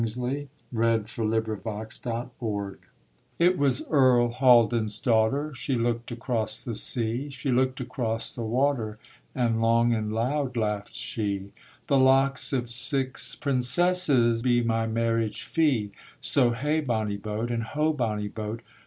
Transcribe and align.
BALLAD 0.01 0.47
OF 0.73 0.79
EARL 0.79 1.05
HALDAN'S 1.05 1.99
DAUGHTER 1.99 2.79
It 3.37 3.55
was 3.55 3.87
Earl 3.87 4.29
Haldan's 4.29 4.97
daughter, 4.97 5.53
She 5.53 5.75
looked 5.75 6.09
across 6.09 6.63
the 6.63 6.73
sea; 6.73 7.29
She 7.29 7.51
looked 7.51 7.79
across 7.79 8.33
the 8.33 8.41
water; 8.41 8.97
And 9.35 9.61
long 9.61 9.93
and 9.93 10.11
loud 10.11 10.57
laughed 10.57 10.95
she: 10.95 11.53
'The 11.85 11.99
locks 11.99 12.51
of 12.51 12.67
six 12.67 13.35
princesses 13.35 14.37
Must 14.37 14.43
be 14.43 14.63
my 14.63 14.87
marriage 14.87 15.43
fee, 15.43 15.91
So 16.19 16.49
hey 16.49 16.79
bonny 16.81 17.17
boat, 17.17 17.51
and 17.51 17.61
ho 17.61 17.93
bonny 17.93 18.27
boat! 18.27 18.63